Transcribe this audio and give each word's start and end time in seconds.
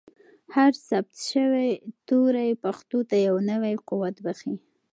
هر 0.55 0.71
ثبت 0.87 1.15
شوی 1.31 1.69
توری 2.07 2.49
پښتو 2.63 2.99
ته 3.09 3.15
یو 3.27 3.35
نوی 3.51 3.73
قوت 3.89 4.15
بښي. 4.25 4.53